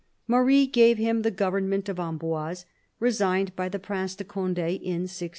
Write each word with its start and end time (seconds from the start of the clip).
Marie 0.25 0.65
gave 0.65 0.97
him 0.97 1.21
the 1.21 1.29
government 1.29 1.87
of 1.87 1.99
Amboise, 1.99 2.65
resigned 2.99 3.55
by 3.55 3.69
the 3.69 3.77
Prince 3.77 4.15
de 4.15 4.23
Cond6 4.23 4.55
in 4.81 5.01
1615. 5.05 5.29